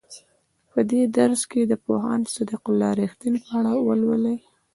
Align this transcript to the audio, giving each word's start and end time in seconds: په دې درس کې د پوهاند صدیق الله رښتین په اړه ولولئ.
په 0.71 0.79
دې 0.89 1.01
درس 1.17 1.41
کې 1.51 1.61
د 1.67 1.73
پوهاند 1.85 2.23
صدیق 2.35 2.63
الله 2.71 2.89
رښتین 3.01 3.35
په 3.43 3.49
اړه 3.59 3.71
ولولئ. 3.87 4.37